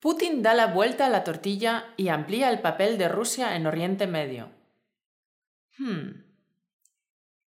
Putin 0.00 0.42
da 0.42 0.54
la 0.54 0.68
vuelta 0.68 1.06
a 1.06 1.08
la 1.08 1.24
tortilla 1.24 1.86
y 1.96 2.08
amplía 2.08 2.50
el 2.50 2.60
papel 2.60 2.98
de 2.98 3.08
Rusia 3.08 3.56
en 3.56 3.66
Oriente 3.66 4.06
Medio. 4.06 4.50
Hmm. 5.78 6.24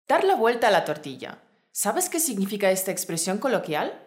Dar 0.06 0.24
la 0.24 0.34
vuelta 0.34 0.68
a 0.68 0.70
la 0.70 0.84
tortilla. 0.84 1.38
¿Sabes 1.72 2.08
qué 2.08 2.20
significa 2.20 2.70
esta 2.70 2.90
expresión 2.90 3.38
coloquial? 3.38 4.00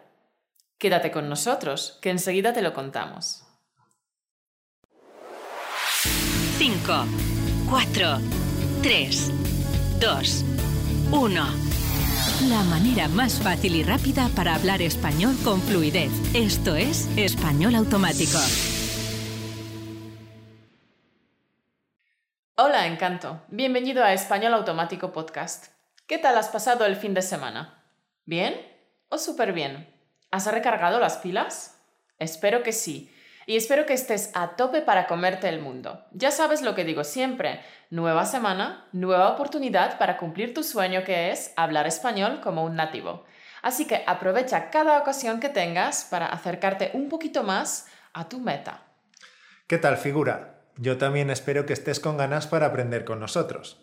Quédate 0.78 1.10
con 1.10 1.28
nosotros, 1.28 1.98
que 2.00 2.10
enseguida 2.10 2.52
te 2.52 2.62
lo 2.62 2.72
contamos. 2.72 3.44
5, 6.58 7.06
4, 7.68 8.18
3, 8.82 9.32
2, 10.00 10.44
1. 11.10 11.67
La 12.46 12.62
manera 12.62 13.08
más 13.08 13.42
fácil 13.42 13.74
y 13.74 13.82
rápida 13.82 14.28
para 14.36 14.54
hablar 14.54 14.80
español 14.80 15.34
con 15.42 15.60
fluidez. 15.60 16.12
Esto 16.36 16.76
es 16.76 17.08
Español 17.16 17.74
Automático. 17.74 18.38
Hola, 22.54 22.86
encanto. 22.86 23.42
Bienvenido 23.48 24.04
a 24.04 24.12
Español 24.12 24.54
Automático 24.54 25.10
Podcast. 25.10 25.72
¿Qué 26.06 26.18
tal 26.18 26.38
has 26.38 26.48
pasado 26.48 26.86
el 26.86 26.94
fin 26.94 27.12
de 27.12 27.22
semana? 27.22 27.84
¿Bien 28.24 28.54
o 29.08 29.18
súper 29.18 29.52
bien? 29.52 29.92
¿Has 30.30 30.46
recargado 30.46 31.00
las 31.00 31.16
pilas? 31.16 31.82
Espero 32.20 32.62
que 32.62 32.72
sí 32.72 33.12
y 33.48 33.56
espero 33.56 33.86
que 33.86 33.94
estés 33.94 34.30
a 34.34 34.56
tope 34.56 34.82
para 34.82 35.06
comerte 35.06 35.48
el 35.48 35.62
mundo. 35.62 36.04
Ya 36.12 36.30
sabes 36.30 36.60
lo 36.60 36.74
que 36.74 36.84
digo 36.84 37.02
siempre, 37.02 37.62
nueva 37.88 38.26
semana, 38.26 38.86
nueva 38.92 39.30
oportunidad 39.30 39.96
para 39.96 40.18
cumplir 40.18 40.52
tu 40.52 40.62
sueño 40.62 41.02
que 41.02 41.30
es 41.30 41.54
hablar 41.56 41.86
español 41.86 42.42
como 42.42 42.62
un 42.62 42.76
nativo. 42.76 43.24
Así 43.62 43.86
que 43.86 44.04
aprovecha 44.06 44.68
cada 44.68 44.98
ocasión 44.98 45.40
que 45.40 45.48
tengas 45.48 46.04
para 46.04 46.26
acercarte 46.26 46.90
un 46.92 47.08
poquito 47.08 47.42
más 47.42 47.86
a 48.12 48.28
tu 48.28 48.38
meta. 48.38 48.82
¿Qué 49.66 49.78
tal 49.78 49.96
figura? 49.96 50.60
Yo 50.76 50.98
también 50.98 51.30
espero 51.30 51.64
que 51.64 51.72
estés 51.72 52.00
con 52.00 52.18
ganas 52.18 52.46
para 52.46 52.66
aprender 52.66 53.06
con 53.06 53.18
nosotros. 53.18 53.80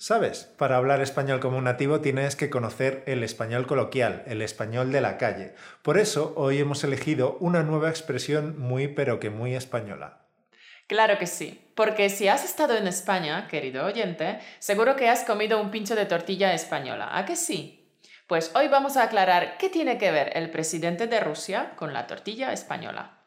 Sabes, 0.00 0.50
para 0.56 0.78
hablar 0.78 1.02
español 1.02 1.40
como 1.40 1.58
un 1.58 1.64
nativo 1.64 2.00
tienes 2.00 2.34
que 2.34 2.48
conocer 2.48 3.02
el 3.04 3.22
español 3.22 3.66
coloquial, 3.66 4.22
el 4.26 4.40
español 4.40 4.92
de 4.92 5.02
la 5.02 5.18
calle. 5.18 5.52
Por 5.82 5.98
eso 5.98 6.32
hoy 6.36 6.58
hemos 6.58 6.82
elegido 6.84 7.36
una 7.38 7.62
nueva 7.64 7.90
expresión 7.90 8.58
muy 8.58 8.88
pero 8.88 9.20
que 9.20 9.28
muy 9.28 9.54
española. 9.54 10.22
Claro 10.86 11.18
que 11.18 11.26
sí, 11.26 11.70
porque 11.74 12.08
si 12.08 12.28
has 12.28 12.46
estado 12.46 12.78
en 12.78 12.86
España, 12.86 13.46
querido 13.46 13.84
oyente, 13.84 14.40
seguro 14.58 14.96
que 14.96 15.10
has 15.10 15.24
comido 15.24 15.60
un 15.60 15.70
pincho 15.70 15.94
de 15.94 16.06
tortilla 16.06 16.54
española, 16.54 17.10
¿a 17.12 17.26
que 17.26 17.36
sí? 17.36 17.94
Pues 18.26 18.52
hoy 18.54 18.68
vamos 18.68 18.96
a 18.96 19.02
aclarar 19.02 19.58
qué 19.58 19.68
tiene 19.68 19.98
que 19.98 20.10
ver 20.10 20.30
el 20.34 20.48
presidente 20.50 21.08
de 21.08 21.20
Rusia 21.20 21.72
con 21.76 21.92
la 21.92 22.06
tortilla 22.06 22.54
española. 22.54 23.18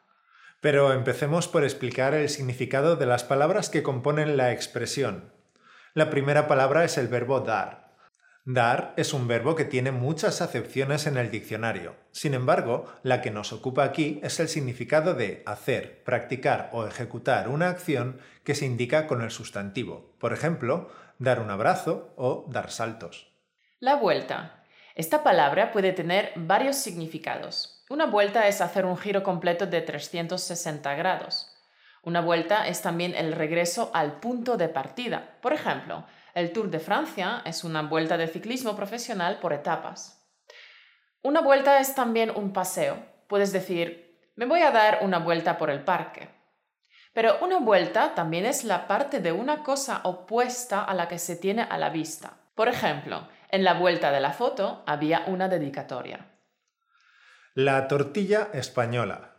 Pero 0.59 0.91
empecemos 0.91 1.47
por 1.47 1.65
explicar 1.65 2.15
el 2.15 2.29
significado 2.29 2.95
de 2.95 3.05
las 3.05 3.23
palabras 3.23 3.69
que 3.69 3.83
componen 3.83 4.37
la 4.37 4.51
expresión. 4.51 5.32
La 5.95 6.09
primera 6.09 6.47
palabra 6.47 6.83
es 6.83 6.97
el 6.97 7.07
verbo 7.07 7.41
dar. 7.41 7.93
Dar 8.45 8.95
es 8.97 9.13
un 9.13 9.27
verbo 9.27 9.53
que 9.53 9.63
tiene 9.63 9.91
muchas 9.91 10.41
acepciones 10.41 11.05
en 11.05 11.17
el 11.17 11.29
diccionario. 11.29 11.95
Sin 12.11 12.33
embargo, 12.33 12.91
la 13.03 13.21
que 13.21 13.29
nos 13.29 13.53
ocupa 13.53 13.83
aquí 13.83 14.19
es 14.23 14.39
el 14.39 14.47
significado 14.47 15.13
de 15.13 15.43
hacer, 15.45 16.03
practicar 16.03 16.71
o 16.73 16.87
ejecutar 16.87 17.47
una 17.47 17.69
acción 17.69 18.19
que 18.43 18.55
se 18.55 18.65
indica 18.65 19.05
con 19.05 19.21
el 19.21 19.29
sustantivo. 19.29 20.15
Por 20.17 20.33
ejemplo, 20.33 20.89
dar 21.19 21.39
un 21.39 21.51
abrazo 21.51 22.11
o 22.17 22.47
dar 22.49 22.71
saltos. 22.71 23.31
La 23.79 23.95
vuelta. 23.95 24.63
Esta 24.95 25.21
palabra 25.21 25.71
puede 25.71 25.93
tener 25.93 26.31
varios 26.35 26.77
significados. 26.77 27.85
Una 27.87 28.07
vuelta 28.07 28.47
es 28.47 28.61
hacer 28.61 28.87
un 28.87 28.97
giro 28.97 29.21
completo 29.21 29.67
de 29.67 29.81
360 29.81 30.95
grados. 30.95 31.52
Una 32.03 32.19
vuelta 32.19 32.67
es 32.67 32.81
también 32.81 33.15
el 33.15 33.31
regreso 33.31 33.89
al 33.93 34.19
punto 34.19 34.57
de 34.57 34.67
partida. 34.67 35.37
Por 35.41 35.53
ejemplo, 35.53 36.03
el 36.33 36.51
Tour 36.51 36.69
de 36.69 36.79
Francia 36.79 37.41
es 37.45 37.63
una 37.63 37.81
vuelta 37.81 38.17
de 38.17 38.27
ciclismo 38.27 38.75
profesional 38.75 39.39
por 39.39 39.53
etapas. 39.53 40.21
Una 41.21 41.39
vuelta 41.39 41.79
es 41.79 41.95
también 41.95 42.29
un 42.29 42.51
paseo. 42.51 42.97
Puedes 43.27 43.53
decir, 43.53 44.19
me 44.35 44.45
voy 44.45 44.63
a 44.63 44.71
dar 44.71 44.99
una 45.01 45.19
vuelta 45.19 45.57
por 45.57 45.69
el 45.69 45.81
parque. 45.85 46.27
Pero 47.13 47.37
una 47.41 47.59
vuelta 47.59 48.13
también 48.13 48.45
es 48.45 48.65
la 48.65 48.85
parte 48.85 49.21
de 49.21 49.31
una 49.31 49.63
cosa 49.63 50.01
opuesta 50.03 50.83
a 50.83 50.93
la 50.93 51.07
que 51.07 51.19
se 51.19 51.37
tiene 51.37 51.61
a 51.61 51.77
la 51.77 51.89
vista. 51.89 52.33
Por 52.53 52.67
ejemplo, 52.67 53.29
en 53.49 53.63
la 53.63 53.75
vuelta 53.75 54.11
de 54.11 54.19
la 54.19 54.33
foto 54.33 54.83
había 54.85 55.23
una 55.27 55.47
dedicatoria. 55.47 56.27
La 57.53 57.87
tortilla 57.87 58.49
española 58.51 59.35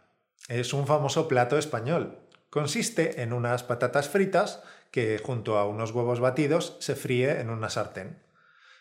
es 0.49 0.73
un 0.73 0.87
famoso 0.87 1.29
plato 1.29 1.59
español 1.59 2.24
Consiste 2.55 3.21
en 3.23 3.33
unas 3.33 3.65
patatas 3.65 4.09
fritas 4.09 4.63
que 4.93 5.19
junto 5.19 5.59
a 5.59 5.67
unos 5.67 5.91
huevos 5.91 6.21
batidos 6.21 6.77
se 6.79 6.95
fríe 6.95 7.41
en 7.41 7.51
una 7.51 7.69
sartén. 7.69 8.23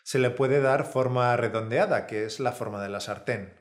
Se 0.04 0.20
le 0.20 0.30
puede 0.30 0.60
dar 0.60 0.84
forma 0.84 1.36
redondeada, 1.36 2.06
que 2.06 2.24
es 2.24 2.38
la 2.38 2.52
forma 2.52 2.80
de 2.80 2.88
la 2.88 3.00
sartén. 3.00 3.58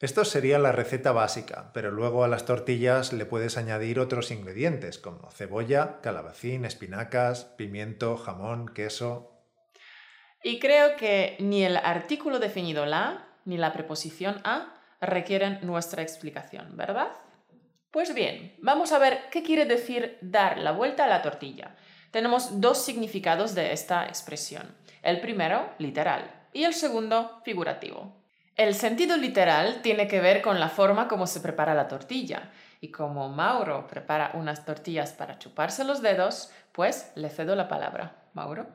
Esto 0.00 0.24
sería 0.24 0.58
la 0.58 0.72
receta 0.72 1.12
básica, 1.12 1.72
pero 1.74 1.90
luego 1.90 2.24
a 2.24 2.28
las 2.28 2.46
tortillas 2.46 3.12
le 3.12 3.26
puedes 3.26 3.58
añadir 3.58 4.00
otros 4.00 4.30
ingredientes 4.30 4.98
como 4.98 5.30
cebolla, 5.30 6.00
calabacín, 6.00 6.64
espinacas, 6.64 7.44
pimiento, 7.44 8.16
jamón, 8.16 8.66
queso. 8.66 9.44
Y 10.42 10.58
creo 10.58 10.96
que 10.96 11.36
ni 11.38 11.64
el 11.66 11.76
artículo 11.76 12.38
definido 12.38 12.86
la 12.86 13.28
ni 13.44 13.58
la 13.58 13.74
preposición 13.74 14.40
a 14.42 14.74
requieren 15.02 15.58
nuestra 15.60 16.00
explicación, 16.00 16.78
¿verdad? 16.78 17.10
Pues 17.90 18.14
bien, 18.14 18.54
vamos 18.58 18.92
a 18.92 18.98
ver 18.98 19.22
qué 19.32 19.42
quiere 19.42 19.64
decir 19.64 20.16
dar 20.20 20.58
la 20.58 20.70
vuelta 20.70 21.04
a 21.04 21.08
la 21.08 21.22
tortilla. 21.22 21.74
Tenemos 22.12 22.60
dos 22.60 22.84
significados 22.84 23.54
de 23.56 23.72
esta 23.72 24.06
expresión. 24.06 24.76
El 25.02 25.20
primero, 25.20 25.70
literal, 25.78 26.30
y 26.52 26.64
el 26.64 26.74
segundo, 26.74 27.40
figurativo. 27.44 28.16
El 28.54 28.74
sentido 28.74 29.16
literal 29.16 29.80
tiene 29.82 30.06
que 30.06 30.20
ver 30.20 30.40
con 30.40 30.60
la 30.60 30.68
forma 30.68 31.08
como 31.08 31.26
se 31.26 31.40
prepara 31.40 31.74
la 31.74 31.88
tortilla. 31.88 32.50
Y 32.80 32.92
como 32.92 33.28
Mauro 33.28 33.86
prepara 33.88 34.30
unas 34.34 34.64
tortillas 34.64 35.12
para 35.12 35.38
chuparse 35.38 35.82
los 35.82 36.00
dedos, 36.00 36.52
pues 36.72 37.10
le 37.16 37.28
cedo 37.28 37.56
la 37.56 37.68
palabra. 37.68 38.22
Mauro. 38.34 38.68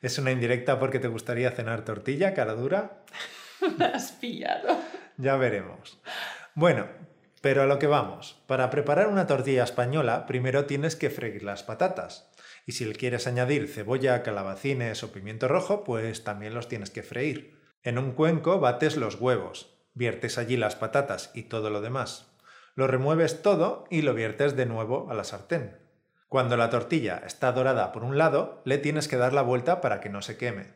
¿Es 0.00 0.18
una 0.18 0.30
indirecta 0.30 0.78
porque 0.78 0.98
te 0.98 1.08
gustaría 1.08 1.50
cenar 1.50 1.84
tortilla, 1.84 2.34
cara 2.34 2.54
dura? 2.54 3.02
Me 3.78 3.84
has 3.94 4.12
pillado. 4.12 4.76
Ya 5.16 5.36
veremos. 5.36 6.00
Bueno, 6.54 6.86
pero 7.42 7.62
a 7.62 7.66
lo 7.66 7.78
que 7.78 7.88
vamos, 7.88 8.40
para 8.46 8.70
preparar 8.70 9.08
una 9.08 9.26
tortilla 9.26 9.64
española 9.64 10.26
primero 10.26 10.64
tienes 10.64 10.96
que 10.96 11.10
freír 11.10 11.42
las 11.42 11.64
patatas. 11.64 12.30
Y 12.64 12.72
si 12.72 12.84
le 12.84 12.94
quieres 12.94 13.26
añadir 13.26 13.68
cebolla, 13.68 14.22
calabacines 14.22 15.02
o 15.02 15.12
pimiento 15.12 15.48
rojo, 15.48 15.82
pues 15.82 16.22
también 16.22 16.54
los 16.54 16.68
tienes 16.68 16.90
que 16.90 17.02
freír. 17.02 17.60
En 17.82 17.98
un 17.98 18.12
cuenco 18.12 18.60
bates 18.60 18.96
los 18.96 19.16
huevos, 19.20 19.76
viertes 19.92 20.38
allí 20.38 20.56
las 20.56 20.76
patatas 20.76 21.32
y 21.34 21.42
todo 21.42 21.68
lo 21.68 21.80
demás. 21.80 22.32
Lo 22.76 22.86
remueves 22.86 23.42
todo 23.42 23.84
y 23.90 24.02
lo 24.02 24.14
viertes 24.14 24.54
de 24.54 24.66
nuevo 24.66 25.08
a 25.10 25.14
la 25.14 25.24
sartén. 25.24 25.76
Cuando 26.28 26.56
la 26.56 26.70
tortilla 26.70 27.22
está 27.26 27.50
dorada 27.50 27.90
por 27.90 28.04
un 28.04 28.16
lado, 28.16 28.62
le 28.64 28.78
tienes 28.78 29.08
que 29.08 29.16
dar 29.16 29.32
la 29.32 29.42
vuelta 29.42 29.80
para 29.80 30.00
que 30.00 30.08
no 30.08 30.22
se 30.22 30.38
queme. 30.38 30.74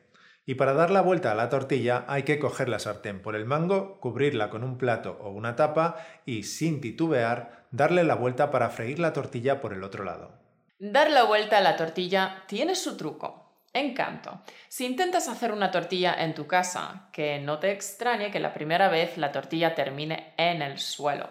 Y 0.49 0.55
para 0.55 0.75
dar 0.75 0.91
la 0.91 1.01
vuelta 1.01 1.33
a 1.33 1.35
la 1.35 1.49
tortilla 1.49 2.05
hay 2.07 2.23
que 2.23 2.39
coger 2.39 2.69
la 2.69 2.79
sartén 2.79 3.21
por 3.21 3.35
el 3.35 3.45
mango, 3.45 3.99
cubrirla 3.99 4.49
con 4.49 4.63
un 4.63 4.79
plato 4.79 5.19
o 5.21 5.31
una 5.31 5.57
tapa 5.57 5.97
y, 6.25 6.45
sin 6.45 6.81
titubear, 6.81 7.67
darle 7.73 8.05
la 8.05 8.15
vuelta 8.15 8.53
para 8.53 8.71
freír 8.71 9.01
la 9.01 9.13
tortilla 9.13 9.61
por 9.61 9.73
el 9.73 9.83
otro 9.83 10.05
lado. 10.05 10.39
Dar 10.79 11.11
la 11.11 11.25
vuelta 11.25 11.59
a 11.59 11.63
la 11.63 11.75
tortilla 11.75 12.45
tiene 12.47 12.77
su 12.77 12.97
truco. 12.97 13.65
Encanto. 13.73 14.43
Si 14.69 14.87
intentas 14.87 15.29
hacer 15.29 15.51
una 15.51 15.73
tortilla 15.73 16.15
en 16.15 16.33
tu 16.33 16.47
casa, 16.47 17.09
que 17.13 17.41
no 17.41 17.59
te 17.59 17.73
extrañe 17.73 18.31
que 18.31 18.39
la 18.39 18.55
primera 18.55 18.89
vez 18.89 19.19
la 19.19 19.33
tortilla 19.33 19.75
termine 19.75 20.33
en 20.37 20.63
el 20.63 20.79
suelo. 20.79 21.29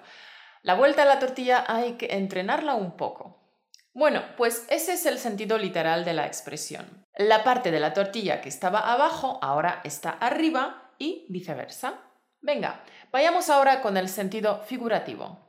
La 0.62 0.76
vuelta 0.76 1.04
a 1.04 1.06
la 1.06 1.20
tortilla 1.20 1.64
hay 1.68 1.94
que 1.94 2.08
entrenarla 2.18 2.76
un 2.76 2.98
poco. 2.98 3.40
Bueno, 3.94 4.24
pues 4.36 4.68
ese 4.70 4.94
es 4.94 5.06
el 5.06 5.20
sentido 5.20 5.58
literal 5.58 6.04
de 6.04 6.14
la 6.14 6.28
expresión. 6.28 7.05
La 7.18 7.46
parte 7.46 7.72
de 7.72 7.80
la 7.80 7.94
tortilla 7.94 8.42
que 8.42 8.50
estaba 8.50 8.92
abajo 8.92 9.40
ahora 9.42 9.80
está 9.86 10.10
arriba 10.10 10.92
y 10.98 11.26
viceversa. 11.30 12.02
Venga, 12.42 12.84
vayamos 13.12 13.50
ahora 13.50 13.82
con 13.82 13.96
el 13.96 14.10
sentido 14.10 14.62
figurativo. 14.64 15.40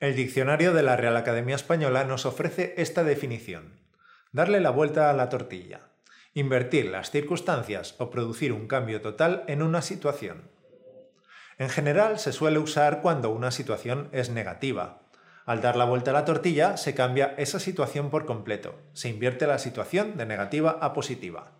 El 0.00 0.16
diccionario 0.16 0.72
de 0.72 0.82
la 0.82 0.96
Real 0.96 1.16
Academia 1.16 1.54
Española 1.54 2.02
nos 2.02 2.26
ofrece 2.26 2.74
esta 2.78 3.04
definición. 3.04 3.80
Darle 4.32 4.60
la 4.60 4.70
vuelta 4.70 5.08
a 5.08 5.12
la 5.12 5.28
tortilla. 5.28 5.82
Invertir 6.34 6.86
las 6.86 7.12
circunstancias 7.12 7.94
o 7.98 8.10
producir 8.10 8.52
un 8.52 8.66
cambio 8.66 9.00
total 9.00 9.44
en 9.46 9.62
una 9.62 9.82
situación. 9.82 10.50
En 11.58 11.68
general 11.68 12.18
se 12.18 12.32
suele 12.32 12.58
usar 12.58 13.02
cuando 13.02 13.30
una 13.30 13.52
situación 13.52 14.08
es 14.12 14.30
negativa, 14.30 15.07
al 15.48 15.62
dar 15.62 15.76
la 15.76 15.86
vuelta 15.86 16.10
a 16.10 16.14
la 16.14 16.26
tortilla 16.26 16.76
se 16.76 16.94
cambia 16.94 17.34
esa 17.38 17.58
situación 17.58 18.10
por 18.10 18.26
completo, 18.26 18.74
se 18.92 19.08
invierte 19.08 19.46
la 19.46 19.58
situación 19.58 20.18
de 20.18 20.26
negativa 20.26 20.76
a 20.82 20.92
positiva. 20.92 21.52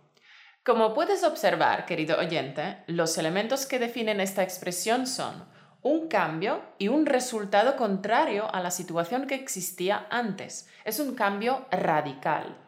Como 0.63 0.93
puedes 0.93 1.23
observar, 1.23 1.87
querido 1.87 2.19
oyente, 2.19 2.83
los 2.85 3.17
elementos 3.17 3.65
que 3.65 3.79
definen 3.79 4.21
esta 4.21 4.43
expresión 4.43 5.07
son 5.07 5.45
un 5.81 6.07
cambio 6.07 6.61
y 6.77 6.89
un 6.89 7.07
resultado 7.07 7.77
contrario 7.77 8.53
a 8.53 8.61
la 8.61 8.69
situación 8.69 9.25
que 9.25 9.33
existía 9.33 10.05
antes. 10.11 10.69
Es 10.85 10.99
un 10.99 11.15
cambio 11.15 11.65
radical. 11.71 12.59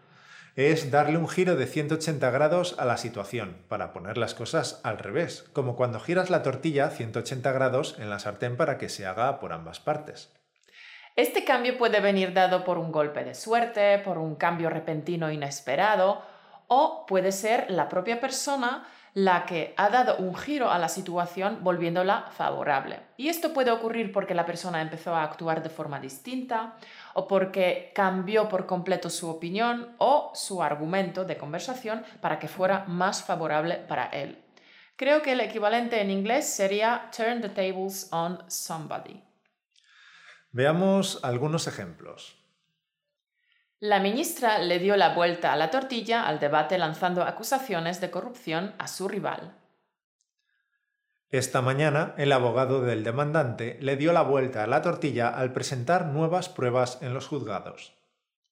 Es 0.56 0.89
darle 0.89 1.19
un 1.19 1.29
giro 1.29 1.56
de 1.56 1.67
180 1.67 2.31
grados 2.31 2.75
a 2.79 2.85
la 2.85 2.97
situación, 2.97 3.57
para 3.67 3.94
poner 3.94 4.17
las 4.17 4.33
cosas 4.33 4.81
al 4.83 4.97
revés, 4.97 5.45
como 5.53 5.75
cuando 5.75 6.00
giras 6.00 6.31
la 6.31 6.41
tortilla 6.41 6.89
180 6.89 7.51
grados 7.51 7.95
en 8.00 8.09
la 8.09 8.17
sartén 8.17 8.57
para 8.57 8.79
que 8.79 8.89
se 8.89 9.06
haga 9.06 9.39
por 9.39 9.53
ambas 9.53 9.79
partes. 9.79 10.33
Este 11.15 11.43
cambio 11.43 11.77
puede 11.77 11.99
venir 11.99 12.33
dado 12.33 12.63
por 12.63 12.77
un 12.77 12.91
golpe 12.91 13.23
de 13.23 13.35
suerte, 13.35 13.99
por 13.99 14.17
un 14.17 14.35
cambio 14.35 14.69
repentino 14.69 15.29
inesperado, 15.31 16.21
o 16.67 17.05
puede 17.05 17.33
ser 17.33 17.69
la 17.69 17.89
propia 17.89 18.21
persona 18.21 18.87
la 19.13 19.45
que 19.45 19.73
ha 19.75 19.89
dado 19.89 20.15
un 20.17 20.35
giro 20.35 20.71
a 20.71 20.79
la 20.79 20.87
situación 20.87 21.59
volviéndola 21.63 22.27
favorable. 22.31 22.99
Y 23.17 23.27
esto 23.27 23.51
puede 23.51 23.71
ocurrir 23.71 24.13
porque 24.13 24.33
la 24.33 24.45
persona 24.45 24.81
empezó 24.81 25.13
a 25.13 25.23
actuar 25.23 25.61
de 25.61 25.69
forma 25.69 25.99
distinta 25.99 26.75
o 27.13 27.27
porque 27.27 27.91
cambió 27.93 28.47
por 28.47 28.65
completo 28.65 29.09
su 29.09 29.29
opinión 29.29 29.95
o 29.97 30.31
su 30.33 30.63
argumento 30.63 31.25
de 31.25 31.37
conversación 31.37 32.05
para 32.21 32.39
que 32.39 32.47
fuera 32.47 32.85
más 32.87 33.21
favorable 33.21 33.75
para 33.75 34.05
él. 34.05 34.41
Creo 34.95 35.21
que 35.21 35.33
el 35.33 35.41
equivalente 35.41 35.99
en 35.99 36.09
inglés 36.09 36.47
sería 36.47 37.09
turn 37.15 37.41
the 37.41 37.49
tables 37.49 38.07
on 38.13 38.39
somebody. 38.47 39.21
Veamos 40.53 41.19
algunos 41.24 41.68
ejemplos. 41.68 42.36
La 43.80 44.00
ministra 44.00 44.59
le 44.59 44.80
dio 44.80 44.98
la 44.98 45.15
vuelta 45.15 45.53
a 45.53 45.56
la 45.56 45.71
tortilla 45.71 46.27
al 46.27 46.39
debate 46.39 46.77
lanzando 46.77 47.24
acusaciones 47.24 48.01
de 48.01 48.12
corrupción 48.12 48.75
a 48.77 48.89
su 48.89 49.07
rival. 49.07 49.57
Esta 51.30 51.62
mañana, 51.62 52.13
el 52.18 52.33
abogado 52.33 52.81
del 52.81 53.06
demandante 53.06 53.77
le 53.80 53.95
dio 53.95 54.12
la 54.12 54.24
vuelta 54.24 54.65
a 54.65 54.68
la 54.68 54.81
tortilla 54.81 55.30
al 55.30 55.53
presentar 55.53 56.07
nuevas 56.07 56.50
pruebas 56.50 57.00
en 57.01 57.13
los 57.13 57.27
juzgados. 57.27 57.94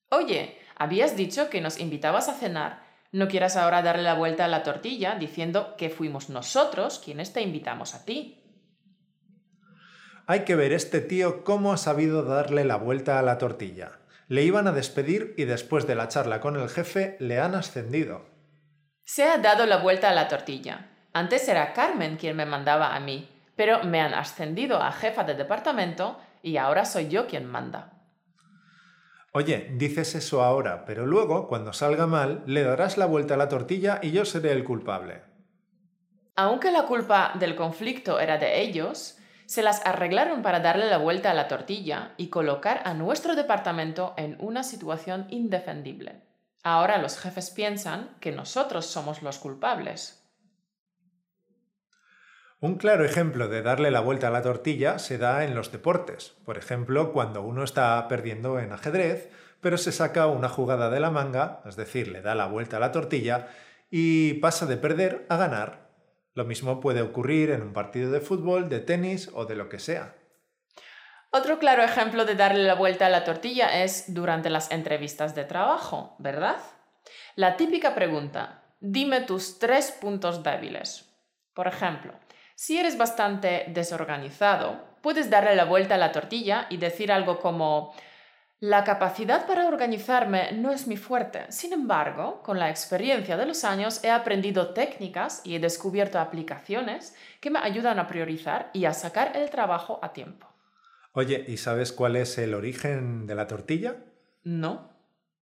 Oye, 0.10 0.57
habías 0.78 1.18
dicho 1.18 1.50
que 1.50 1.60
nos 1.60 1.80
invitabas 1.81 2.30
a 2.30 2.34
cenar. 2.34 2.81
¿No 3.12 3.28
quieras 3.28 3.57
ahora 3.57 3.81
darle 3.81 4.04
la 4.04 4.13
vuelta 4.13 4.46
a 4.46 4.48
la 4.48 4.63
tortilla 4.63 5.16
diciendo 5.16 5.75
que 5.75 5.90
fuimos 5.90 6.30
nosotros 6.30 7.00
quienes 7.04 7.34
te 7.34 7.42
invitamos 7.42 7.94
a 7.94 8.06
ti? 8.06 8.38
Hay 10.31 10.41
que 10.41 10.55
ver 10.55 10.73
este 10.73 11.01
tío 11.01 11.43
cómo 11.43 11.73
ha 11.73 11.77
sabido 11.77 12.21
darle 12.21 12.63
la 12.63 12.75
vuelta 12.75 13.17
a 13.17 13.23
la 13.23 13.39
tortilla. 13.39 13.93
Le 14.27 14.43
iban 14.43 14.67
a 14.67 14.71
despedir 14.71 15.33
y 15.37 15.45
después 15.45 15.87
de 15.87 15.95
la 15.95 16.07
charla 16.07 16.39
con 16.39 16.55
el 16.55 16.69
jefe 16.69 17.17
le 17.19 17.39
han 17.39 17.55
ascendido. 17.55 18.27
Se 19.03 19.23
ha 19.23 19.39
dado 19.39 19.65
la 19.65 19.77
vuelta 19.77 20.07
a 20.07 20.13
la 20.13 20.27
tortilla. 20.27 20.91
Antes 21.13 21.49
era 21.49 21.73
Carmen 21.73 22.17
quien 22.17 22.35
me 22.35 22.45
mandaba 22.45 22.95
a 22.95 22.99
mí, 22.99 23.27
pero 23.55 23.83
me 23.85 24.01
han 24.01 24.13
ascendido 24.13 24.79
a 24.79 24.91
jefa 24.91 25.23
de 25.23 25.33
departamento 25.33 26.19
y 26.43 26.57
ahora 26.57 26.85
soy 26.85 27.07
yo 27.07 27.25
quien 27.25 27.47
manda. 27.47 27.93
Oye, 29.31 29.71
dices 29.77 30.13
eso 30.13 30.43
ahora, 30.43 30.85
pero 30.85 31.07
luego, 31.07 31.47
cuando 31.47 31.73
salga 31.73 32.05
mal, 32.05 32.43
le 32.45 32.61
darás 32.61 32.99
la 32.99 33.07
vuelta 33.07 33.33
a 33.33 33.37
la 33.37 33.49
tortilla 33.49 33.99
y 34.03 34.11
yo 34.11 34.25
seré 34.25 34.51
el 34.51 34.63
culpable. 34.63 35.23
Aunque 36.35 36.71
la 36.71 36.83
culpa 36.83 37.31
del 37.33 37.55
conflicto 37.55 38.19
era 38.19 38.37
de 38.37 38.61
ellos, 38.61 39.15
se 39.50 39.63
las 39.63 39.84
arreglaron 39.84 40.44
para 40.44 40.60
darle 40.60 40.88
la 40.92 41.00
vuelta 41.00 41.31
a 41.31 41.34
la 41.34 41.48
tortilla 41.48 42.13
y 42.18 42.28
colocar 42.28 42.84
a 42.86 42.94
nuestro 42.94 43.36
departamento 43.36 44.13
en 44.16 44.38
una 44.40 44.62
situación 44.62 45.25
indefendible. 45.31 46.22
Ahora 46.62 47.00
los 47.00 47.18
jefes 47.18 47.50
piensan 47.50 48.16
que 48.19 48.31
nosotros 48.31 48.86
somos 48.86 49.24
los 49.24 49.40
culpables. 49.40 50.24
Un 52.60 52.75
claro 52.75 53.04
ejemplo 53.04 53.48
de 53.48 53.63
darle 53.63 53.90
la 53.90 54.01
vuelta 54.01 54.28
a 54.28 54.31
la 54.31 54.44
tortilla 54.44 55.00
se 55.00 55.18
da 55.18 55.44
en 55.44 55.56
los 55.56 55.72
deportes. 55.72 56.36
Por 56.46 56.60
ejemplo, 56.60 57.12
cuando 57.12 57.42
uno 57.42 57.63
está 57.63 58.07
perdiendo 58.07 58.60
en 58.60 58.72
ajedrez, 58.72 59.31
pero 59.62 59.80
se 59.80 59.92
saca 59.92 60.28
una 60.28 60.50
jugada 60.50 60.92
de 60.92 61.00
la 61.00 61.10
manga, 61.10 61.63
es 61.66 61.75
decir, 61.75 62.10
le 62.10 62.22
da 62.22 62.36
la 62.36 62.46
vuelta 62.46 62.78
a 62.78 62.81
la 62.81 62.92
tortilla 62.92 63.48
y 63.90 64.36
pasa 64.36 64.68
de 64.68 64.78
perder 64.78 65.25
a 65.28 65.38
ganar. 65.38 65.88
Lo 66.39 66.45
mismo 66.45 66.80
puede 66.80 67.01
ocurrir 67.01 67.51
en 67.51 67.62
un 67.62 67.74
partido 67.74 68.12
de 68.12 68.21
fútbol, 68.21 68.69
de 68.69 68.80
tenis 68.80 69.30
o 69.33 69.44
de 69.44 69.57
lo 69.57 69.68
que 69.68 69.77
sea. 69.77 70.15
Otro 71.31 71.59
claro 71.59 71.83
ejemplo 71.83 72.24
de 72.24 72.36
darle 72.36 72.63
la 72.63 72.75
vuelta 72.75 73.07
a 73.07 73.09
la 73.09 73.25
tortilla 73.25 73.83
es 73.83 74.13
durante 74.13 74.50
las 74.50 74.71
entrevistas 74.71 75.36
de 75.36 75.44
trabajo, 75.44 76.15
¿verdad? 76.18 76.56
La 77.36 77.57
típica 77.57 77.94
pregunta, 77.94 78.63
dime 78.80 79.19
tus 79.19 79.59
tres 79.59 79.91
puntos 79.91 80.41
débiles. 80.41 81.13
Por 81.53 81.68
ejemplo, 81.68 82.13
si 82.56 82.77
eres 82.77 82.97
bastante 82.97 83.65
desorganizado, 83.68 84.81
puedes 85.01 85.30
darle 85.30 85.57
la 85.57 85.65
vuelta 85.65 85.95
a 85.95 85.97
la 85.97 86.13
tortilla 86.13 86.68
y 86.69 86.77
decir 86.77 87.12
algo 87.12 87.41
como, 87.41 87.94
la 88.61 88.83
capacidad 88.83 89.47
para 89.47 89.67
organizarme 89.67 90.51
no 90.51 90.71
es 90.71 90.85
mi 90.85 90.97
fuerte. 90.97 91.45
Sin 91.50 91.71
embargo, 91.71 92.44
con 92.44 92.59
la 92.59 92.69
experiencia 92.69 93.38
de 93.38 93.45
los 93.45 93.63
años 93.63 94.03
he 94.03 94.11
aprendido 94.11 94.73
técnicas 94.73 95.41
y 95.45 95.56
he 95.56 95.59
descubierto 95.59 96.19
aplicaciones 96.19 97.15
que 97.39 97.51
me 97.51 97.59
ayudan 97.59 98.00
a 98.00 98.07
priorizar 98.07 98.69
y 98.73 98.83
a 98.83 98.94
sacar 98.94 99.38
el 99.38 99.50
trabajo 99.50 100.00
a 100.01 100.11
tiempo. 100.11 100.47
Oye, 101.13 101.45
¿y 101.47 101.56
sabes 101.56 101.94
cuál 101.94 102.17
es 102.17 102.38
el 102.38 102.53
origen 102.53 103.27
de 103.27 103.35
la 103.35 103.47
tortilla? 103.47 103.95
No. 104.44 104.89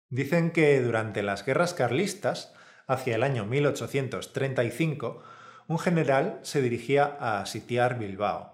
Dicen 0.10 0.52
que 0.52 0.82
durante 0.82 1.24
las 1.24 1.46
guerras 1.46 1.74
carlistas, 1.74 2.54
hacia 2.88 3.16
el 3.16 3.24
año 3.24 3.46
1835, 3.46 5.22
un 5.68 5.80
general 5.80 6.40
se 6.44 6.62
dirigía 6.62 7.18
a 7.20 7.46
sitiar 7.46 8.00
Bilbao. 8.00 8.54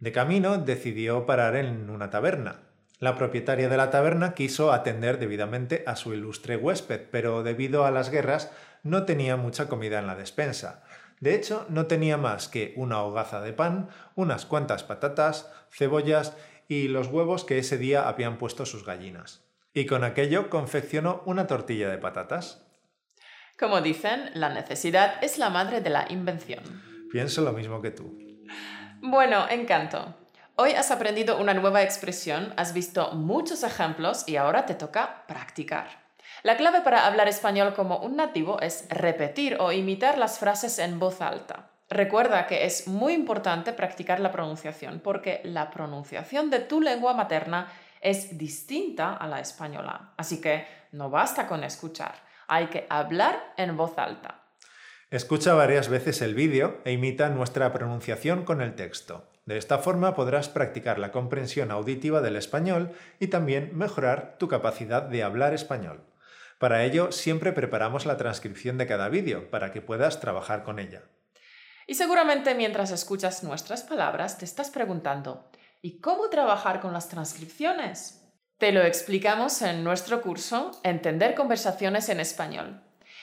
De 0.00 0.10
camino 0.10 0.58
decidió 0.58 1.24
parar 1.24 1.54
en 1.54 1.88
una 1.88 2.10
taberna 2.10 2.66
la 2.98 3.16
propietaria 3.16 3.68
de 3.68 3.76
la 3.76 3.90
taberna 3.90 4.34
quiso 4.34 4.72
atender 4.72 5.18
debidamente 5.18 5.84
a 5.86 5.96
su 5.96 6.14
ilustre 6.14 6.56
huésped, 6.56 7.08
pero 7.10 7.42
debido 7.42 7.84
a 7.84 7.90
las 7.90 8.10
guerras 8.10 8.50
no 8.82 9.04
tenía 9.04 9.36
mucha 9.36 9.68
comida 9.68 9.98
en 9.98 10.06
la 10.06 10.14
despensa. 10.14 10.82
De 11.20 11.34
hecho, 11.34 11.66
no 11.68 11.86
tenía 11.86 12.16
más 12.16 12.48
que 12.48 12.72
una 12.76 13.02
hogaza 13.02 13.40
de 13.40 13.52
pan, 13.52 13.88
unas 14.14 14.46
cuantas 14.46 14.82
patatas, 14.82 15.50
cebollas 15.70 16.36
y 16.68 16.88
los 16.88 17.08
huevos 17.08 17.44
que 17.44 17.58
ese 17.58 17.78
día 17.78 18.08
habían 18.08 18.38
puesto 18.38 18.66
sus 18.66 18.84
gallinas. 18.84 19.44
Y 19.72 19.86
con 19.86 20.04
aquello 20.04 20.48
confeccionó 20.48 21.22
una 21.26 21.46
tortilla 21.46 21.90
de 21.90 21.98
patatas. 21.98 22.66
Como 23.58 23.80
dicen, 23.80 24.30
la 24.34 24.50
necesidad 24.50 25.22
es 25.22 25.38
la 25.38 25.50
madre 25.50 25.80
de 25.80 25.90
la 25.90 26.06
invención. 26.10 26.62
Pienso 27.10 27.42
lo 27.42 27.52
mismo 27.52 27.80
que 27.80 27.90
tú. 27.90 28.18
Bueno, 29.00 29.46
encanto. 29.48 30.14
Hoy 30.58 30.70
has 30.70 30.90
aprendido 30.90 31.38
una 31.38 31.52
nueva 31.52 31.82
expresión, 31.82 32.54
has 32.56 32.72
visto 32.72 33.12
muchos 33.12 33.62
ejemplos 33.62 34.26
y 34.26 34.36
ahora 34.36 34.64
te 34.64 34.74
toca 34.74 35.26
practicar. 35.28 35.86
La 36.42 36.56
clave 36.56 36.80
para 36.80 37.06
hablar 37.06 37.28
español 37.28 37.74
como 37.74 37.98
un 37.98 38.16
nativo 38.16 38.58
es 38.62 38.86
repetir 38.88 39.58
o 39.60 39.70
imitar 39.70 40.16
las 40.16 40.38
frases 40.38 40.78
en 40.78 40.98
voz 40.98 41.20
alta. 41.20 41.68
Recuerda 41.90 42.46
que 42.46 42.64
es 42.64 42.88
muy 42.88 43.12
importante 43.12 43.74
practicar 43.74 44.18
la 44.18 44.32
pronunciación 44.32 45.00
porque 45.00 45.42
la 45.44 45.70
pronunciación 45.70 46.48
de 46.48 46.60
tu 46.60 46.80
lengua 46.80 47.12
materna 47.12 47.70
es 48.00 48.38
distinta 48.38 49.12
a 49.12 49.26
la 49.26 49.40
española. 49.40 50.14
Así 50.16 50.40
que 50.40 50.66
no 50.92 51.10
basta 51.10 51.46
con 51.46 51.64
escuchar, 51.64 52.14
hay 52.48 52.68
que 52.68 52.86
hablar 52.88 53.52
en 53.58 53.76
voz 53.76 53.98
alta. 53.98 54.40
Escucha 55.10 55.52
varias 55.52 55.90
veces 55.90 56.22
el 56.22 56.34
vídeo 56.34 56.80
e 56.86 56.92
imita 56.92 57.28
nuestra 57.28 57.74
pronunciación 57.74 58.46
con 58.46 58.62
el 58.62 58.74
texto. 58.74 59.35
De 59.46 59.56
esta 59.56 59.78
forma 59.78 60.16
podrás 60.16 60.48
practicar 60.48 60.98
la 60.98 61.12
comprensión 61.12 61.70
auditiva 61.70 62.20
del 62.20 62.34
español 62.34 62.90
y 63.20 63.28
también 63.28 63.70
mejorar 63.78 64.36
tu 64.38 64.48
capacidad 64.48 65.02
de 65.02 65.22
hablar 65.22 65.54
español. 65.54 66.04
Para 66.58 66.82
ello, 66.82 67.12
siempre 67.12 67.52
preparamos 67.52 68.06
la 68.06 68.16
transcripción 68.16 68.76
de 68.76 68.88
cada 68.88 69.08
vídeo 69.08 69.48
para 69.48 69.70
que 69.70 69.80
puedas 69.80 70.18
trabajar 70.18 70.64
con 70.64 70.80
ella. 70.80 71.02
Y 71.86 71.94
seguramente 71.94 72.56
mientras 72.56 72.90
escuchas 72.90 73.44
nuestras 73.44 73.84
palabras 73.84 74.36
te 74.36 74.44
estás 74.44 74.70
preguntando, 74.70 75.48
¿y 75.80 76.00
cómo 76.00 76.28
trabajar 76.28 76.80
con 76.80 76.92
las 76.92 77.08
transcripciones? 77.08 78.24
Te 78.58 78.72
lo 78.72 78.82
explicamos 78.82 79.62
en 79.62 79.84
nuestro 79.84 80.22
curso 80.22 80.72
Entender 80.82 81.36
conversaciones 81.36 82.08
en 82.08 82.18
español. 82.18 82.82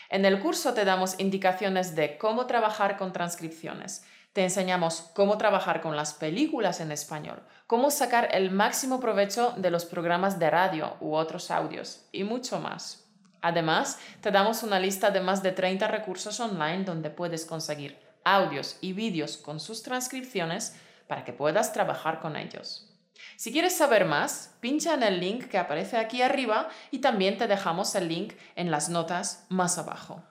En 0.10 0.24
el 0.24 0.40
curso 0.40 0.74
te 0.74 0.86
damos 0.86 1.20
indicaciones 1.20 1.96
de 1.96 2.18
cómo 2.18 2.46
trabajar 2.46 2.96
con 2.96 3.12
transcripciones 3.12 4.06
te 4.34 4.44
enseñamos 4.44 5.12
cómo 5.14 5.38
trabajar 5.38 5.82
con 5.82 5.96
las 5.96 6.14
películas 6.14 6.80
en 6.80 6.92
español, 6.92 7.44
cómo 7.68 7.92
sacar 7.92 8.30
el 8.34 8.50
máximo 8.50 9.00
provecho 9.00 9.54
de 9.58 9.70
los 9.70 9.86
programas 9.86 10.40
de 10.40 10.50
radio 10.50 10.98
u 11.00 11.14
otros 11.14 11.52
audios 11.52 12.08
y 12.12 12.24
mucho 12.24 12.60
más. 12.60 13.08
Además, 13.42 14.00
te 14.22 14.32
damos 14.32 14.64
una 14.64 14.80
lista 14.80 15.12
de 15.12 15.22
más 15.22 15.44
de 15.44 15.52
30 15.52 15.88
recursos 15.88 16.40
online 16.40 16.84
donde 16.84 17.10
puedes 17.10 17.46
conseguir 17.46 18.00
audios 18.24 18.78
y 18.82 18.94
vídeos 18.94 19.38
con 19.38 19.60
sus 19.60 19.84
transcripciones 19.84 20.76
para 21.08 21.24
que 21.24 21.34
puedas 21.34 21.74
trabajar 21.74 22.20
con 22.20 22.36
ellos. 22.36 22.90
Si 23.36 23.52
quieres 23.52 23.76
saber 23.76 24.06
más, 24.06 24.56
pincha 24.60 24.94
en 24.94 25.04
el 25.04 25.20
link 25.20 25.46
que 25.46 25.58
aparece 25.58 25.98
aquí 25.98 26.22
arriba 26.22 26.70
y 26.90 27.00
también 27.00 27.38
te 27.38 27.48
dejamos 27.48 27.94
el 27.96 28.08
link 28.08 28.34
en 28.56 28.72
las 28.72 28.90
notas 28.90 29.46
más 29.50 29.78
abajo. 29.78 30.24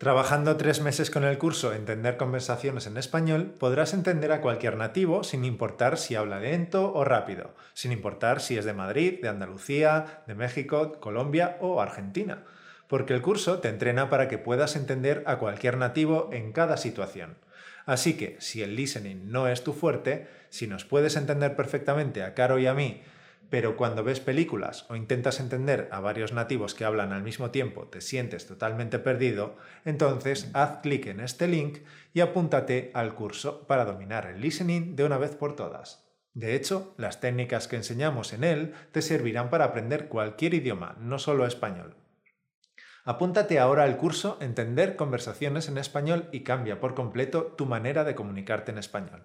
Trabajando 0.00 0.56
tres 0.56 0.80
meses 0.80 1.10
con 1.10 1.24
el 1.24 1.36
curso 1.36 1.74
Entender 1.74 2.16
conversaciones 2.16 2.86
en 2.86 2.96
español, 2.96 3.52
podrás 3.58 3.92
entender 3.92 4.32
a 4.32 4.40
cualquier 4.40 4.78
nativo 4.78 5.24
sin 5.24 5.44
importar 5.44 5.98
si 5.98 6.14
habla 6.14 6.40
lento 6.40 6.94
o 6.94 7.04
rápido, 7.04 7.54
sin 7.74 7.92
importar 7.92 8.40
si 8.40 8.56
es 8.56 8.64
de 8.64 8.72
Madrid, 8.72 9.20
de 9.20 9.28
Andalucía, 9.28 10.22
de 10.26 10.34
México, 10.34 10.98
Colombia 11.00 11.58
o 11.60 11.82
Argentina, 11.82 12.44
porque 12.88 13.12
el 13.12 13.20
curso 13.20 13.58
te 13.58 13.68
entrena 13.68 14.08
para 14.08 14.26
que 14.26 14.38
puedas 14.38 14.74
entender 14.74 15.22
a 15.26 15.36
cualquier 15.36 15.76
nativo 15.76 16.30
en 16.32 16.52
cada 16.52 16.78
situación. 16.78 17.36
Así 17.84 18.16
que, 18.16 18.38
si 18.40 18.62
el 18.62 18.76
listening 18.76 19.30
no 19.30 19.48
es 19.48 19.62
tu 19.62 19.74
fuerte, 19.74 20.28
si 20.48 20.66
nos 20.66 20.86
puedes 20.86 21.14
entender 21.14 21.54
perfectamente 21.56 22.22
a 22.22 22.32
Caro 22.32 22.58
y 22.58 22.66
a 22.66 22.72
mí, 22.72 23.02
pero 23.50 23.76
cuando 23.76 24.04
ves 24.04 24.20
películas 24.20 24.86
o 24.88 24.96
intentas 24.96 25.40
entender 25.40 25.88
a 25.90 26.00
varios 26.00 26.32
nativos 26.32 26.74
que 26.74 26.84
hablan 26.84 27.12
al 27.12 27.22
mismo 27.22 27.50
tiempo 27.50 27.88
te 27.88 28.00
sientes 28.00 28.46
totalmente 28.46 28.98
perdido, 29.00 29.56
entonces 29.84 30.48
haz 30.54 30.78
clic 30.82 31.06
en 31.06 31.20
este 31.20 31.48
link 31.48 31.78
y 32.14 32.20
apúntate 32.20 32.92
al 32.94 33.14
curso 33.14 33.66
para 33.66 33.84
dominar 33.84 34.26
el 34.26 34.40
listening 34.40 34.94
de 34.94 35.04
una 35.04 35.18
vez 35.18 35.34
por 35.34 35.56
todas. 35.56 36.06
De 36.32 36.54
hecho, 36.54 36.94
las 36.96 37.20
técnicas 37.20 37.66
que 37.66 37.76
enseñamos 37.76 38.32
en 38.32 38.44
él 38.44 38.74
te 38.92 39.02
servirán 39.02 39.50
para 39.50 39.64
aprender 39.64 40.08
cualquier 40.08 40.54
idioma, 40.54 40.96
no 41.00 41.18
solo 41.18 41.44
español. 41.44 41.96
Apúntate 43.04 43.58
ahora 43.58 43.84
al 43.84 43.96
curso 43.96 44.38
Entender 44.40 44.94
conversaciones 44.94 45.68
en 45.68 45.78
español 45.78 46.28
y 46.30 46.40
cambia 46.40 46.78
por 46.78 46.94
completo 46.94 47.54
tu 47.58 47.66
manera 47.66 48.04
de 48.04 48.14
comunicarte 48.14 48.70
en 48.70 48.78
español. 48.78 49.24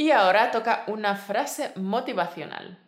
Y 0.00 0.12
ahora 0.12 0.52
toca 0.52 0.84
una 0.86 1.16
frase 1.16 1.72
motivacional. 1.74 2.78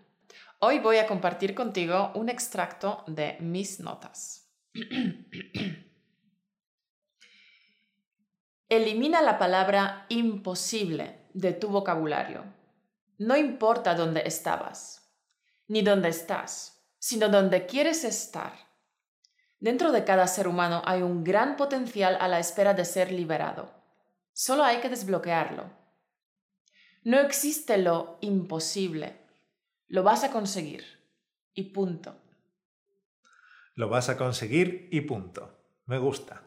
Hoy 0.61 0.79
voy 0.79 0.99
a 0.99 1.09
compartir 1.09 1.57
contigo 1.57 2.12
un 2.14 2.29
extracto 2.29 3.02
de 3.09 3.37
mis 3.40 3.81
notas. 3.81 4.49
Elimina 8.69 9.23
la 9.23 9.40
palabra 9.40 10.07
imposible 10.09 11.26
de 11.35 11.52
tu 11.52 11.71
vocabulario. 11.71 12.45
No 13.19 13.37
importa 13.37 13.97
dónde 13.97 14.23
estabas, 14.25 15.12
ni 15.67 15.83
dónde 15.83 16.11
estás, 16.11 16.81
sino 17.00 17.29
dónde 17.29 17.67
quieres 17.67 18.05
estar. 18.05 18.52
Dentro 19.59 19.90
de 19.90 20.05
cada 20.05 20.29
ser 20.29 20.47
humano 20.47 20.81
hay 20.85 21.02
un 21.02 21.25
gran 21.25 21.57
potencial 21.57 22.17
a 22.21 22.29
la 22.29 22.38
espera 22.38 22.73
de 22.73 22.85
ser 22.85 23.11
liberado. 23.11 23.69
Solo 24.33 24.62
hay 24.62 24.79
que 24.79 24.88
desbloquearlo. 24.88 25.79
No 27.02 27.19
existe 27.19 27.78
lo 27.78 28.19
imposible. 28.21 29.16
Lo 29.88 30.02
vas 30.02 30.23
a 30.23 30.30
conseguir. 30.30 30.85
Y 31.54 31.64
punto. 31.73 32.14
Lo 33.75 33.88
vas 33.88 34.09
a 34.11 34.19
conseguir 34.19 34.88
y 34.92 35.00
punto. 35.02 35.57
Me 35.87 35.99
gusta. 35.99 36.42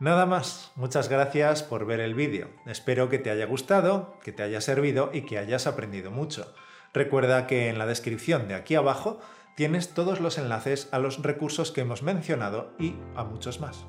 Nada 0.00 0.26
más, 0.26 0.70
muchas 0.76 1.08
gracias 1.08 1.64
por 1.64 1.84
ver 1.84 1.98
el 1.98 2.14
vídeo. 2.14 2.50
Espero 2.66 3.08
que 3.08 3.18
te 3.18 3.30
haya 3.30 3.46
gustado, 3.46 4.16
que 4.22 4.30
te 4.30 4.44
haya 4.44 4.60
servido 4.60 5.10
y 5.12 5.22
que 5.22 5.38
hayas 5.38 5.66
aprendido 5.66 6.12
mucho. 6.12 6.54
Recuerda 6.94 7.48
que 7.48 7.68
en 7.68 7.78
la 7.78 7.86
descripción 7.86 8.46
de 8.46 8.54
aquí 8.54 8.76
abajo 8.76 9.20
tienes 9.56 9.92
todos 9.94 10.20
los 10.20 10.38
enlaces 10.38 10.88
a 10.92 11.00
los 11.00 11.20
recursos 11.20 11.72
que 11.72 11.80
hemos 11.80 12.04
mencionado 12.04 12.72
y 12.78 12.94
a 13.16 13.24
muchos 13.24 13.60
más. 13.60 13.86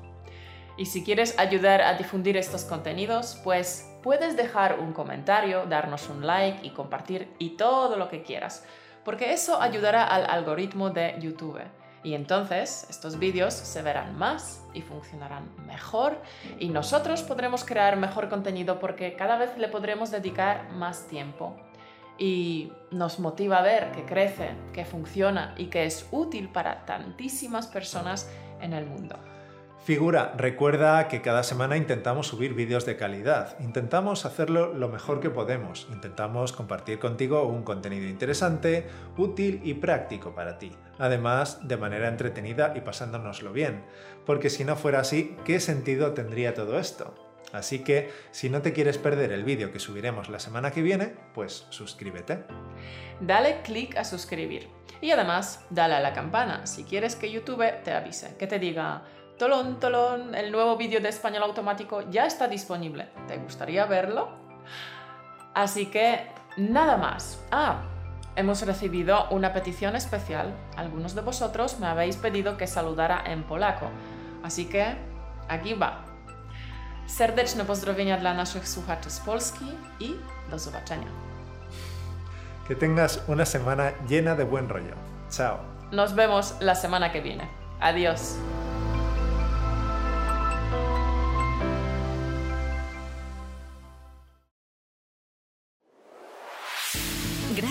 Y 0.76 0.86
si 0.86 1.04
quieres 1.04 1.38
ayudar 1.38 1.82
a 1.82 1.94
difundir 1.94 2.36
estos 2.36 2.64
contenidos, 2.64 3.38
pues 3.44 3.90
puedes 4.02 4.36
dejar 4.36 4.80
un 4.80 4.92
comentario, 4.92 5.66
darnos 5.66 6.08
un 6.08 6.26
like 6.26 6.66
y 6.66 6.70
compartir 6.70 7.28
y 7.38 7.50
todo 7.50 7.96
lo 7.96 8.08
que 8.08 8.22
quieras, 8.22 8.64
porque 9.04 9.32
eso 9.32 9.60
ayudará 9.60 10.04
al 10.04 10.28
algoritmo 10.28 10.90
de 10.90 11.16
YouTube. 11.20 11.60
Y 12.02 12.14
entonces 12.14 12.86
estos 12.88 13.18
vídeos 13.18 13.52
se 13.52 13.82
verán 13.82 14.16
más 14.16 14.64
y 14.72 14.80
funcionarán 14.80 15.50
mejor 15.66 16.18
y 16.58 16.70
nosotros 16.70 17.22
podremos 17.22 17.62
crear 17.62 17.96
mejor 17.96 18.30
contenido 18.30 18.78
porque 18.78 19.14
cada 19.16 19.36
vez 19.36 19.58
le 19.58 19.68
podremos 19.68 20.10
dedicar 20.10 20.70
más 20.72 21.06
tiempo. 21.08 21.56
Y 22.16 22.72
nos 22.90 23.18
motiva 23.18 23.58
a 23.58 23.62
ver 23.62 23.92
que 23.92 24.04
crece, 24.04 24.50
que 24.74 24.84
funciona 24.84 25.54
y 25.56 25.66
que 25.66 25.84
es 25.84 26.06
útil 26.10 26.50
para 26.50 26.84
tantísimas 26.84 27.66
personas 27.66 28.30
en 28.60 28.74
el 28.74 28.86
mundo. 28.86 29.18
Figura, 29.82 30.34
recuerda 30.36 31.08
que 31.08 31.22
cada 31.22 31.42
semana 31.42 31.78
intentamos 31.78 32.26
subir 32.26 32.52
vídeos 32.52 32.84
de 32.84 32.98
calidad, 32.98 33.58
intentamos 33.60 34.26
hacerlo 34.26 34.74
lo 34.74 34.90
mejor 34.90 35.20
que 35.20 35.30
podemos, 35.30 35.88
intentamos 35.90 36.52
compartir 36.52 36.98
contigo 36.98 37.44
un 37.44 37.62
contenido 37.62 38.06
interesante, 38.06 38.86
útil 39.16 39.62
y 39.64 39.72
práctico 39.72 40.34
para 40.34 40.58
ti, 40.58 40.70
además 40.98 41.66
de 41.66 41.78
manera 41.78 42.08
entretenida 42.08 42.74
y 42.76 42.82
pasándonoslo 42.82 43.54
bien, 43.54 43.82
porque 44.26 44.50
si 44.50 44.64
no 44.64 44.76
fuera 44.76 45.00
así, 45.00 45.34
¿qué 45.46 45.60
sentido 45.60 46.12
tendría 46.12 46.52
todo 46.52 46.78
esto? 46.78 47.14
Así 47.54 47.78
que 47.78 48.10
si 48.32 48.50
no 48.50 48.60
te 48.60 48.74
quieres 48.74 48.98
perder 48.98 49.32
el 49.32 49.44
vídeo 49.44 49.72
que 49.72 49.80
subiremos 49.80 50.28
la 50.28 50.38
semana 50.40 50.72
que 50.72 50.82
viene, 50.82 51.14
pues 51.34 51.66
suscríbete. 51.70 52.44
Dale 53.20 53.62
clic 53.62 53.96
a 53.96 54.04
suscribir. 54.04 54.68
Y 55.00 55.10
además 55.12 55.64
dale 55.70 55.94
a 55.94 56.00
la 56.00 56.12
campana. 56.12 56.66
Si 56.66 56.84
quieres 56.84 57.16
que 57.16 57.32
YouTube 57.32 57.64
te 57.82 57.92
avise, 57.92 58.36
que 58.36 58.46
te 58.46 58.58
diga 58.58 59.02
Tolón, 59.40 59.80
tolón, 59.80 60.34
el 60.34 60.52
nuevo 60.52 60.76
vídeo 60.76 61.00
de 61.00 61.08
español 61.08 61.44
automático 61.44 62.02
ya 62.10 62.26
está 62.26 62.46
disponible. 62.46 63.08
¿Te 63.26 63.38
gustaría 63.38 63.86
verlo? 63.86 64.28
Así 65.54 65.86
que 65.86 66.26
nada 66.58 66.98
más. 66.98 67.42
Ah, 67.50 67.80
hemos 68.36 68.60
recibido 68.60 69.30
una 69.30 69.54
petición 69.54 69.96
especial. 69.96 70.52
Algunos 70.76 71.14
de 71.14 71.22
vosotros 71.22 71.80
me 71.80 71.86
habéis 71.86 72.18
pedido 72.18 72.58
que 72.58 72.66
saludara 72.66 73.22
en 73.24 73.42
polaco. 73.44 73.86
Así 74.42 74.66
que 74.66 74.94
aquí 75.48 75.72
va. 75.72 76.04
Serdeczne 77.06 77.64
pozdrowienia 77.64 78.18
dla 78.18 78.34
naszych 78.34 78.68
słuchaczy 78.68 79.10
z 79.10 79.20
Polski 79.20 79.64
i 80.00 80.16
do 80.50 80.58
zobaczenia. 80.58 81.08
Que 82.68 82.76
tengas 82.76 83.22
una 83.26 83.46
semana 83.46 83.92
llena 84.06 84.36
de 84.36 84.44
buen 84.44 84.68
rollo. 84.68 84.94
Chao. 85.30 85.60
Nos 85.92 86.12
vemos 86.12 86.56
la 86.60 86.74
semana 86.74 87.10
que 87.10 87.22
viene. 87.22 87.48
Adiós. 87.80 88.36